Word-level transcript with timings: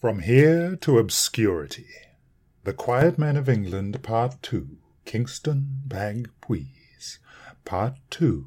From 0.00 0.20
Here 0.20 0.76
to 0.76 0.98
Obscurity 0.98 1.84
The 2.64 2.72
Quiet 2.72 3.18
Men 3.18 3.36
of 3.36 3.50
England, 3.50 4.02
Part 4.02 4.42
2 4.42 4.78
Kingston 5.04 5.82
Bag 5.84 6.30
Part 7.66 7.96
2 8.08 8.46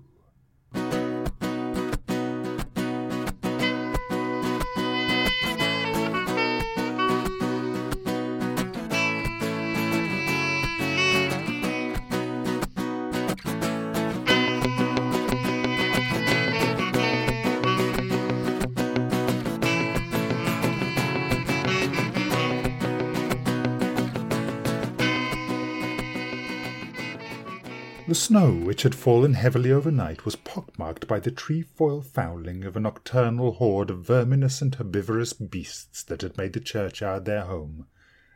The 28.13 28.19
snow, 28.19 28.53
which 28.53 28.83
had 28.83 28.93
fallen 28.93 29.33
heavily 29.33 29.71
overnight, 29.71 30.23
was 30.23 30.35
pockmarked 30.35 31.07
by 31.07 31.19
the 31.19 31.31
trefoil 31.31 32.03
fouling 32.03 32.63
of 32.63 32.77
a 32.77 32.79
nocturnal 32.79 33.53
horde 33.53 33.89
of 33.89 34.05
verminous 34.05 34.61
and 34.61 34.75
herbivorous 34.75 35.33
beasts 35.33 36.03
that 36.03 36.21
had 36.21 36.37
made 36.37 36.53
the 36.53 36.59
churchyard 36.59 37.25
their 37.25 37.45
home, 37.45 37.87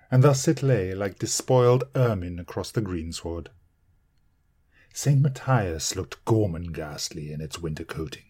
and 0.10 0.24
thus 0.24 0.48
it 0.48 0.64
lay 0.64 0.96
like 0.96 1.20
despoiled 1.20 1.84
ermine 1.96 2.40
across 2.40 2.72
the 2.72 2.82
greensward. 2.82 3.52
St. 4.96 5.22
Matthias 5.22 5.96
looked 5.96 6.26
and 6.26 6.74
ghastly 6.74 7.32
in 7.32 7.40
its 7.40 7.60
winter 7.60 7.86
coating, 7.86 8.26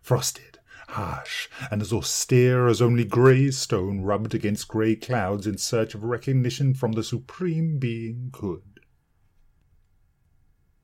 frosted, 0.00 0.58
harsh, 0.88 1.50
and 1.70 1.82
as 1.82 1.92
austere 1.92 2.66
as 2.66 2.80
only 2.80 3.04
grey 3.04 3.50
stone 3.50 4.00
rubbed 4.00 4.34
against 4.34 4.68
grey 4.68 4.96
clouds 4.96 5.46
in 5.46 5.58
search 5.58 5.94
of 5.94 6.02
recognition 6.02 6.72
from 6.72 6.92
the 6.92 7.04
Supreme 7.04 7.76
Being 7.76 8.30
could. 8.32 8.77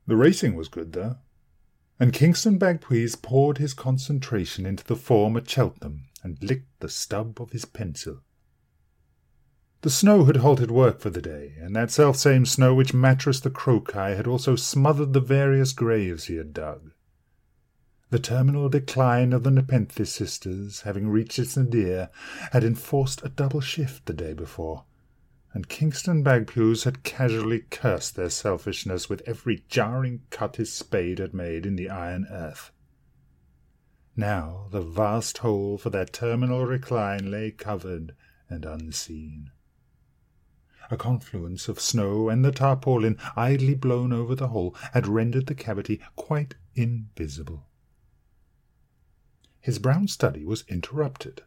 The 0.07 0.17
racing 0.17 0.55
was 0.55 0.69
good, 0.69 0.93
though, 0.93 1.17
and 1.99 2.13
Kingston 2.13 2.59
Bagpuize 2.59 3.21
poured 3.21 3.59
his 3.59 3.73
concentration 3.73 4.67
into 4.67 4.85
the 4.85 4.97
form 4.97 5.37
at 5.37 5.49
Cheltenham 5.49 6.07
and 6.23 6.43
licked 6.43 6.81
the 6.81 6.89
stub 6.89 7.41
of 7.41 7.51
his 7.53 7.65
pencil. 7.65 8.21
The 9.81 9.91
snow 9.91 10.25
had 10.25 10.37
halted 10.37 10.71
work 10.71 11.01
for 11.01 11.11
the 11.11 11.21
day, 11.21 11.55
and 11.61 11.77
that 11.77 11.91
self-same 11.91 12.47
snow 12.47 12.75
which 12.75 12.95
Mattress 12.95 13.41
the 13.41 13.51
Crocai 13.51 14.17
had 14.17 14.27
also 14.27 14.57
smothered 14.57 15.13
the 15.13 15.21
various 15.21 15.73
graves 15.73 16.25
he 16.25 16.37
had 16.37 16.55
dug. 16.55 16.93
The 18.11 18.19
terminal 18.19 18.69
decline 18.69 19.33
of 19.33 19.43
the 19.43 19.51
Nepenthe 19.51 20.07
sisters, 20.07 20.83
having 20.83 21.09
reached 21.09 21.39
its 21.39 21.57
nadir, 21.57 22.11
had 22.53 22.65
enforced 22.65 23.23
a 23.25 23.29
double 23.29 23.61
shift 23.61 24.07
the 24.07 24.13
day 24.13 24.33
before, 24.33 24.85
and 25.55 25.69
Kingston 25.69 26.25
Bagpuize 26.25 26.83
had 26.83 27.05
casually 27.05 27.61
cursed 27.71 28.17
their 28.17 28.29
selfishness 28.29 29.09
with 29.09 29.23
every 29.25 29.65
jarring 29.69 30.23
cut 30.29 30.57
his 30.57 30.73
spade 30.73 31.21
had 31.21 31.33
made 31.33 31.65
in 31.65 31.77
the 31.77 31.89
iron 31.89 32.27
earth. 32.29 32.73
Now 34.17 34.67
the 34.73 34.81
vast 34.81 35.39
hole 35.39 35.79
for 35.79 35.91
their 35.91 36.07
terminal 36.07 36.67
recline 36.67 37.31
lay 37.31 37.53
covered 37.53 38.17
and 38.49 38.65
unseen. 38.65 39.53
A 40.91 40.97
confluence 40.97 41.69
of 41.69 41.81
snow 41.81 42.29
and 42.29 42.45
the 42.45 42.51
tarpaulin 42.51 43.17
idly 43.37 43.75
blown 43.75 44.13
over 44.13 44.35
the 44.35 44.49
hole 44.49 44.75
had 44.93 45.07
rendered 45.07 45.47
the 45.47 45.55
cavity 45.55 46.01
quite 46.17 46.57
invisible. 46.75 47.69
His 49.61 49.79
brown 49.79 50.09
study 50.09 50.45
was 50.45 50.65
interrupted. 50.67 51.43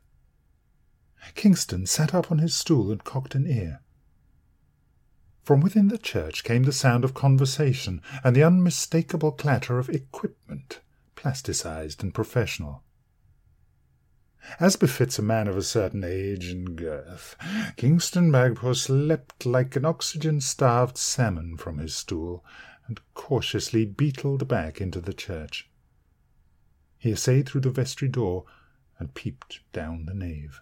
Kingston 1.35 1.85
sat 1.85 2.16
up 2.16 2.31
on 2.31 2.39
his 2.39 2.55
stool 2.55 2.89
and 2.89 3.03
cocked 3.03 3.35
an 3.35 3.45
ear. 3.45 3.81
From 5.48 5.62
within 5.62 5.88
the 5.88 5.98
church 5.98 6.44
came 6.44 6.64
the 6.64 6.73
sound 6.73 7.06
of 7.06 7.14
conversation 7.14 8.02
and 8.22 8.36
the 8.36 8.44
unmistakable 8.44 9.31
clatter 9.31 9.80
of 9.80 9.88
equipment, 9.88 10.81
plasticized 11.16 12.03
and 12.03 12.13
professional. 12.13 12.84
As 14.59 14.75
befits 14.75 15.18
a 15.18 15.22
man 15.22 15.47
of 15.47 15.56
a 15.56 15.63
certain 15.63 16.03
age 16.03 16.50
and 16.50 16.75
girth, 16.75 17.38
Kingston 17.78 18.30
Bagpuize 18.30 18.90
leapt 18.90 19.46
like 19.46 19.78
an 19.78 19.85
oxygen-starved 19.85 20.97
salmon 20.97 21.56
from 21.56 21.78
his 21.78 21.96
stool 21.96 22.44
and 22.85 23.00
cautiously 23.14 23.85
beetled 23.85 24.50
back 24.50 24.81
into 24.81 25.00
the 25.00 25.14
church. 25.14 25.69
He 26.97 27.14
essayed 27.14 27.47
through 27.47 27.62
the 27.62 27.69
vestry 27.69 28.09
door 28.09 28.44
and 29.00 29.14
peeped 29.14 29.62
down 29.72 30.08
the 30.08 30.14
nave. 30.14 30.59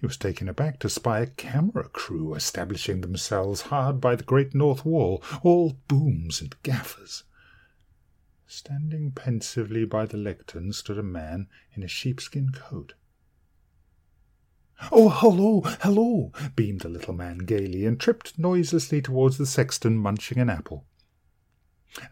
He 0.00 0.06
was 0.06 0.16
taken 0.16 0.48
aback 0.48 0.78
to 0.80 0.88
spy 0.88 1.18
a 1.20 1.26
camera 1.26 1.88
crew 1.88 2.34
establishing 2.34 3.00
themselves 3.00 3.62
hard 3.62 4.00
by 4.00 4.14
the 4.14 4.22
great 4.22 4.54
north 4.54 4.84
wall, 4.84 5.20
all 5.42 5.76
booms 5.88 6.40
and 6.40 6.54
gaffers. 6.62 7.24
Standing 8.46 9.10
pensively 9.10 9.84
by 9.84 10.06
the 10.06 10.16
lectern 10.16 10.72
stood 10.72 10.98
a 10.98 11.02
man 11.02 11.48
in 11.72 11.82
a 11.82 11.88
sheepskin 11.88 12.50
coat. 12.52 12.94
Oh, 14.92 15.08
hello, 15.08 15.62
hello! 15.80 16.32
beamed 16.54 16.82
the 16.82 16.88
little 16.88 17.14
man 17.14 17.38
gaily, 17.38 17.84
and 17.84 17.98
tripped 17.98 18.38
noiselessly 18.38 19.02
towards 19.02 19.36
the 19.36 19.46
sexton 19.46 19.96
munching 19.96 20.38
an 20.38 20.48
apple. 20.48 20.86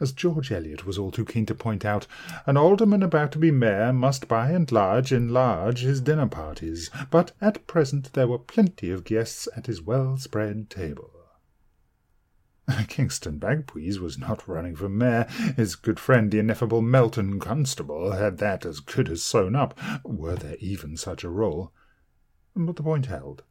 As 0.00 0.12
George 0.12 0.50
Eliot 0.50 0.86
was 0.86 0.98
all 0.98 1.10
too 1.10 1.24
keen 1.24 1.44
to 1.46 1.54
point 1.54 1.84
out, 1.84 2.06
an 2.46 2.56
alderman 2.56 3.02
about 3.02 3.30
to 3.32 3.38
be 3.38 3.50
mayor 3.50 3.92
must 3.92 4.26
by 4.26 4.50
and 4.50 4.72
large 4.72 5.12
enlarge 5.12 5.80
his 5.80 6.00
dinner 6.00 6.26
parties, 6.26 6.90
but 7.10 7.32
at 7.40 7.66
present 7.66 8.12
there 8.14 8.26
were 8.26 8.38
plenty 8.38 8.90
of 8.90 9.04
guests 9.04 9.48
at 9.54 9.66
his 9.66 9.82
well-spread 9.82 10.70
table. 10.70 11.10
Kingston 12.88 13.38
Bagpuize 13.38 13.98
was 13.98 14.18
not 14.18 14.48
running 14.48 14.74
for 14.74 14.88
mayor. 14.88 15.24
His 15.56 15.76
good 15.76 16.00
friend, 16.00 16.30
the 16.30 16.38
ineffable 16.38 16.82
Melton 16.82 17.38
Constable, 17.38 18.12
had 18.12 18.38
that 18.38 18.64
as 18.64 18.80
good 18.80 19.08
as 19.08 19.22
sewn 19.22 19.54
up, 19.54 19.78
were 20.04 20.36
there 20.36 20.56
even 20.58 20.96
such 20.96 21.22
a 21.22 21.28
role. 21.28 21.72
But 22.54 22.76
the 22.76 22.82
point 22.82 23.06
held 23.06 23.44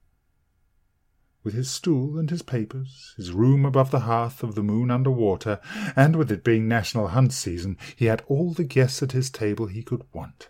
with 1.45 1.53
his 1.53 1.69
stool 1.69 2.17
and 2.17 2.31
his 2.31 2.41
papers, 2.41 3.13
his 3.15 3.31
room 3.31 3.65
above 3.65 3.91
the 3.91 4.01
hearth 4.01 4.41
of 4.41 4.55
the 4.55 4.63
moon 4.63 4.89
under 4.89 5.11
water, 5.11 5.61
and 5.95 6.15
with 6.15 6.31
it 6.31 6.43
being 6.43 6.67
national 6.67 7.09
hunt 7.09 7.31
season, 7.31 7.77
he 7.95 8.05
had 8.05 8.23
all 8.27 8.51
the 8.51 8.63
guests 8.63 9.03
at 9.03 9.11
his 9.11 9.29
table 9.29 9.67
he 9.67 9.83
could 9.83 10.03
want. 10.11 10.49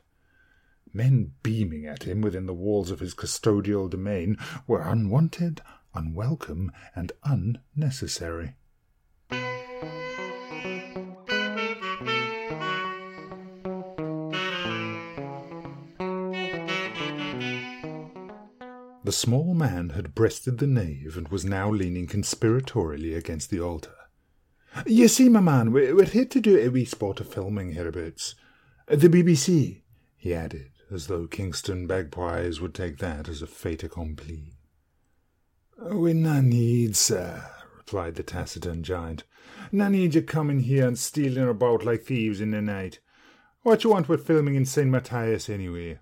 Men 0.94 1.34
beaming 1.44 1.86
at 1.86 2.04
him 2.04 2.22
within 2.22 2.46
the 2.46 2.54
walls 2.54 2.90
of 2.90 3.02
his 3.02 3.14
custodial 3.14 3.90
domain 3.90 4.38
were 4.66 4.82
unwanted, 4.82 5.62
unwelcome, 5.94 6.72
and 6.96 7.12
unnecessary. 7.26 8.56
Small 19.16 19.54
man 19.54 19.92
had 19.92 20.14
breasted 20.14 20.58
the 20.58 20.68
nave 20.68 21.16
and 21.16 21.30
was 21.30 21.46
now 21.46 21.72
leaning 21.72 22.06
conspiratorially 22.06 23.16
against 23.16 23.50
the 23.50 23.62
altar. 23.62 23.96
You 24.86 25.08
see, 25.08 25.30
my 25.30 25.40
man, 25.40 25.72
we're, 25.72 26.04
here 26.04 26.26
to 26.26 26.42
do 26.42 26.60
a 26.60 26.68
wee 26.68 26.84
spot 26.84 27.22
of 27.22 27.34
filming 27.34 27.72
hereabouts. 27.72 28.36
The 28.88 29.08
BBC, 29.08 29.84
he 30.18 30.34
added, 30.34 30.72
as 30.92 31.08
though 31.08 31.28
Kingston 31.28 31.88
Bagpuize 31.88 32.60
would 32.60 32.74
take 32.74 32.98
that 32.98 33.30
as 33.30 33.42
a 33.42 33.48
fait 33.48 33.86
accompli. 33.86 34.58
We 35.82 36.14
na 36.14 36.42
need, 36.42 36.98
sir, 36.98 37.50
replied 37.78 38.16
the 38.16 38.24
taciturn 38.24 38.84
giant. 38.84 39.24
Na 39.72 39.88
need 39.88 40.14
you 40.14 40.24
coming 40.24 40.60
here 40.60 40.88
and 40.88 41.00
stealing 41.00 41.48
about 41.48 41.86
like 41.86 42.04
thieves 42.04 42.42
in 42.42 42.52
the 42.52 42.62
night. 42.62 43.00
What 43.62 43.86
you 43.86 43.92
want 43.92 44.10
with 44.10 44.28
filming 44.28 44.56
in 44.56 44.66
St. 44.66 44.90
Matthias, 44.90 45.50
anyway? 45.50 46.00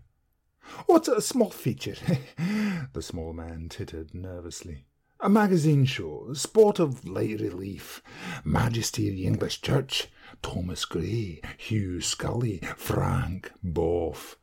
What's 0.86 1.08
a 1.08 1.22
small 1.22 1.50
feature? 1.50 1.96
the 2.94 3.02
small 3.02 3.34
man 3.34 3.68
tittered 3.70 4.14
nervously. 4.14 4.86
A 5.20 5.30
magazine 5.30 5.86
show, 5.86 6.34
sport 6.34 6.80
of 6.80 7.08
light 7.08 7.40
relief. 7.40 8.02
Majesty 8.44 9.10
of 9.10 9.16
the 9.16 9.26
English 9.26 9.62
Church, 9.62 10.10
Thomas 10.42 10.84
Gray, 10.86 11.42
Hugh 11.58 12.02
Scully, 12.02 12.60
Frank 12.76 13.52
Bough. 13.64 14.36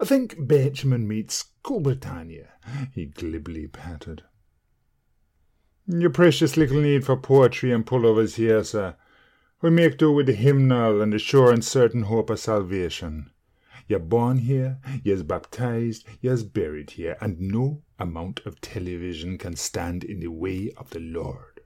I 0.00 0.04
think 0.04 0.36
Betjeman 0.36 1.06
meets 1.06 1.44
Cool 1.62 1.80
Britannia, 1.80 2.48
he 2.94 3.06
glibly 3.06 3.66
pattered. 3.68 4.24
Your 5.86 6.10
precious 6.10 6.56
little 6.56 6.80
need 6.80 7.04
for 7.04 7.16
poetry 7.16 7.72
and 7.72 7.84
pullovers 7.84 8.36
here, 8.36 8.64
sir. 8.64 8.96
We 9.60 9.70
make 9.70 9.98
do 9.98 10.10
with 10.10 10.26
the 10.26 10.32
hymnal 10.32 11.00
and 11.00 11.12
the 11.12 11.18
sure 11.18 11.52
and 11.52 11.64
certain 11.64 12.04
hope 12.04 12.30
of 12.30 12.40
salvation. 12.40 13.30
You're 13.88 13.98
born 13.98 14.38
here, 14.38 14.78
you're 15.02 15.24
baptized, 15.24 16.06
you're 16.20 16.42
buried 16.44 16.90
here, 16.90 17.16
and 17.20 17.40
no 17.40 17.82
amount 17.98 18.40
of 18.46 18.60
television 18.60 19.38
can 19.38 19.56
stand 19.56 20.04
in 20.04 20.20
the 20.20 20.30
way 20.30 20.72
of 20.76 20.90
the 20.90 21.00
Lord. 21.00 21.60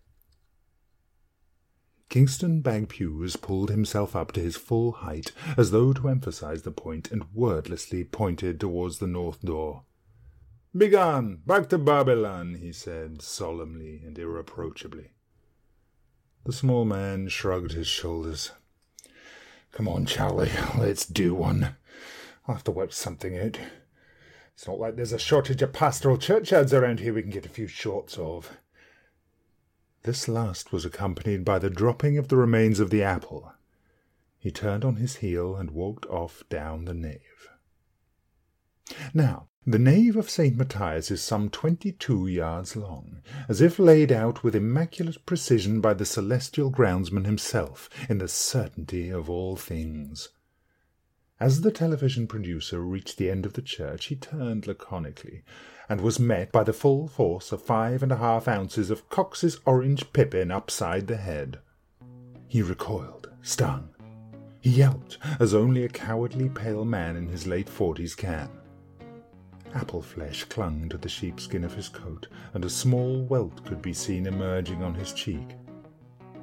Kingston 2.09 2.63
Bagpuize 2.63 3.41
pulled 3.41 3.71
himself 3.71 4.15
up 4.15 4.33
to 4.33 4.41
his 4.41 4.57
full 4.57 4.93
height, 4.93 5.33
as 5.57 5.71
though 5.71 5.93
to 5.93 6.09
emphasize 6.09 6.63
the 6.63 6.71
point, 6.71 7.11
and 7.11 7.25
wordlessly 7.35 8.05
pointed 8.05 8.61
towards 8.61 8.99
the 8.99 9.07
north 9.07 9.43
door. 9.43 9.83
Begone! 10.77 11.43
Back 11.47 11.69
to 11.71 11.79
Babylon, 11.79 12.55
he 12.55 12.73
said, 12.73 13.23
solemnly 13.23 14.03
and 14.05 14.19
irreproachably. 14.19 15.11
The 16.45 16.53
small 16.53 16.85
man 16.85 17.29
shrugged 17.29 17.73
his 17.73 17.87
shoulders. 17.87 18.53
Come 19.77 19.89
on, 19.89 20.07
Charlie, 20.07 20.51
let's 20.79 21.05
do 21.05 21.35
one. 21.35 21.77
I'll 22.49 22.55
have 22.55 22.65
to 22.65 22.71
work 22.71 22.95
something 22.95 23.39
out. 23.39 23.59
It's 24.55 24.67
not 24.67 24.79
like 24.79 24.97
there's 24.97 25.13
a 25.13 25.19
shortage 25.19 25.61
of 25.61 25.75
pastoral 25.75 26.17
churchyards 26.17 26.73
around 26.73 27.01
here 27.01 27.13
we 27.13 27.21
can 27.21 27.31
get 27.31 27.45
a 27.45 27.51
few 27.51 27.67
shots 27.67 28.17
of. 28.17 28.57
This 30.05 30.29
last 30.29 30.73
was 30.73 30.87
accompanied 30.87 31.45
by 31.45 31.59
the 31.59 31.69
dropping 31.69 32.17
of 32.17 32.29
the 32.29 32.39
remains 32.39 32.81
of 32.81 32.89
the 32.89 33.03
apple. 33.03 33.53
He 34.39 34.51
turned 34.51 34.83
on 34.83 34.97
his 34.97 35.17
heel 35.17 35.57
and 35.57 35.73
walked 35.73 36.07
off 36.07 36.43
down 36.49 36.87
the 36.87 36.95
nave. 36.95 37.51
Now, 39.13 39.49
the 39.69 39.79
nave 39.81 40.17
of 40.17 40.31
St. 40.31 40.57
Matthias 40.57 41.11
is 41.11 41.21
some 41.21 41.51
twenty-two 41.51 42.29
yards 42.29 42.77
long, 42.77 43.21
as 43.49 43.61
if 43.61 43.81
laid 43.81 44.13
out 44.13 44.45
with 44.45 44.55
immaculate 44.55 45.27
precision 45.27 45.81
by 45.81 45.93
the 45.93 46.05
celestial 46.05 46.71
groundsman 46.71 47.25
himself, 47.25 47.91
in 48.09 48.19
the 48.19 48.29
certainty 48.29 49.11
of 49.11 49.29
all 49.29 49.57
things. 49.57 50.29
As 51.41 51.63
the 51.63 51.73
television 51.73 52.29
producer 52.29 52.81
reached 52.81 53.19
the 53.19 53.29
end 53.29 53.45
of 53.45 53.55
the 53.55 53.63
church, 53.63 54.07
he 54.07 54.15
turned 54.15 54.69
laconically, 54.69 55.43
and 55.89 56.01
was 56.01 56.21
met 56.21 56.53
by 56.53 56.63
the 56.63 56.73
full 56.73 57.09
force 57.09 57.51
of 57.51 57.61
five 57.61 58.05
and 58.05 58.13
a 58.13 58.17
half 58.17 58.47
ounces 58.47 58.89
of 58.89 59.11
Cox's 59.11 59.59
orange 59.67 60.13
pippin 60.13 60.53
upside 60.53 61.09
the 61.09 61.17
head. 61.17 61.59
He 62.47 62.63
recoiled, 62.63 63.31
stung. 63.43 63.89
He 64.61 64.71
yelped, 64.71 65.19
as 65.41 65.55
only 65.55 65.85
a 65.85 65.89
cowardly 65.89 66.49
pale 66.49 66.85
man 66.85 67.17
in 67.17 67.27
his 67.27 67.49
late 67.49 67.69
forties 67.69 68.15
can. 68.15 68.49
Apple 69.75 70.03
flesh 70.03 70.45
clung 70.45 70.89
to 70.89 70.97
the 70.97 71.09
sheepskin 71.09 71.65
of 71.65 71.75
his 71.75 71.89
coat, 71.89 72.29
and 72.55 72.65
a 72.65 72.71
small 72.71 73.23
welt 73.25 73.65
could 73.65 73.83
be 73.83 73.93
seen 73.93 74.27
emerging 74.27 74.83
on 74.83 74.95
his 74.95 75.13
cheek, 75.13 75.57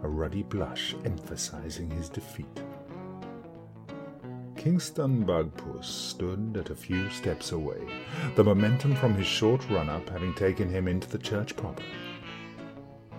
a 0.04 0.08
ruddy 0.08 0.44
blush 0.44 0.96
emphasizing 1.06 1.90
his 1.90 2.10
defeat. 2.10 2.62
Kingston 4.56 5.26
Bagpuize 5.26 5.84
stood 5.84 6.56
at 6.58 6.70
a 6.70 6.76
few 6.76 7.10
steps 7.10 7.52
away, 7.52 7.82
the 8.36 8.44
momentum 8.44 8.96
from 8.96 9.14
his 9.14 9.28
short 9.28 9.68
run 9.70 9.90
up 9.90 10.08
having 10.10 10.34
taken 10.36 10.70
him 10.70 10.88
into 10.88 11.10
the 11.10 11.18
church 11.18 11.56
proper. 11.56 11.84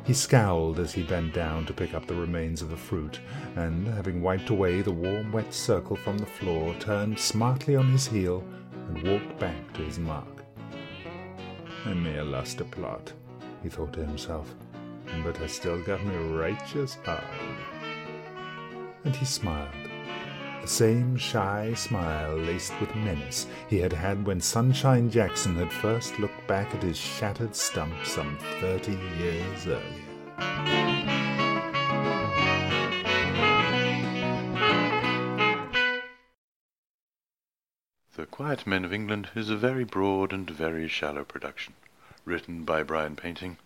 He 0.05 0.13
scowled 0.13 0.79
as 0.79 0.93
he 0.93 1.03
bent 1.03 1.33
down 1.33 1.65
to 1.67 1.73
pick 1.73 1.95
up 1.95 2.07
the 2.07 2.15
remains 2.15 2.61
of 2.61 2.69
the 2.69 2.77
fruit, 2.77 3.21
and, 3.57 3.87
having 3.87 4.23
wiped 4.23 4.51
away 4.51 4.83
the 4.83 4.93
warm, 4.93 5.33
wet 5.33 5.53
circle 5.53 5.97
from 5.97 6.19
the 6.19 6.27
floor, 6.27 6.75
turned 6.79 7.19
smartly 7.19 7.75
on 7.75 7.91
his 7.91 8.07
heel 8.07 8.45
and 8.89 9.03
walked 9.03 9.39
back 9.39 9.73
to 9.75 9.83
his 9.83 9.99
mark. 9.99 10.45
I 11.85 11.95
may 11.95 12.13
have 12.13 12.29
lost 12.29 12.61
a 12.61 12.65
plot, 12.65 13.13
he 13.63 13.69
thought 13.69 13.93
to 13.95 14.05
himself, 14.05 14.55
but 15.23 15.41
I 15.41 15.47
still 15.47 15.83
got 15.83 16.05
me 16.05 16.17
righteous 16.17 16.97
hard. 17.05 17.25
And 19.05 19.15
he 19.15 19.25
smiled 19.25 19.75
the 20.65 20.69
same 20.69 21.15
shy 21.19 21.75
smile 21.75 22.39
laced 22.39 22.73
with 22.81 22.95
menace 22.97 23.47
he 23.69 23.79
had 23.79 23.93
had 23.93 24.27
when 24.27 24.41
Sunshine 24.41 25.11
Jackson 25.11 25.57
had 25.57 25.71
first 25.71 26.19
looked 26.19 26.47
back 26.47 26.75
at 26.75 26.83
his 26.83 26.97
shattered 26.97 27.55
stump 27.55 27.93
some 28.03 28.39
thirty 28.61 28.99
years 29.19 29.67
earlier. 29.67 31.24
The 38.17 38.27
Quiet 38.27 38.65
Men 38.65 38.85
of 38.85 38.93
England 38.93 39.31
is 39.35 39.51
a 39.51 39.57
very 39.57 39.83
broad 39.83 40.33
and 40.33 40.49
very 40.49 40.87
shallow 40.87 41.25
production, 41.25 41.75
written 42.25 42.63
by 42.63 42.85
Brian 42.85 43.17
Painting, 43.17 43.57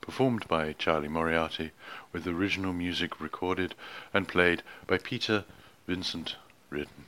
performed 0.00 0.48
by 0.48 0.72
Charlie 0.72 1.06
Moriarty, 1.06 1.70
with 2.10 2.26
original 2.26 2.72
music 2.72 3.20
recorded 3.20 3.76
and 4.12 4.26
played 4.26 4.64
by 4.88 4.98
Peter 4.98 5.44
Vincent 5.86 6.34
Ridden. 6.68 7.04